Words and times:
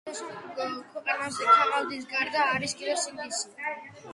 გახსოვდეს, 0.07 0.55
რომ 0.75 0.79
ქვეყანაზე 0.93 1.49
ქაღალდის 1.49 2.07
გარდა 2.15 2.47
არის 2.55 2.75
კიდევ 2.81 2.99
სინდისი 3.03 3.53